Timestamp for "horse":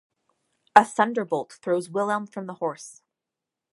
2.55-3.03